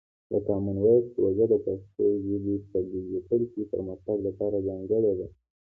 [0.31, 5.27] د کامن وایس پروژه د پښتو ژبې په ډیجیټل کې پرمختګ لپاره ځانګړې ده.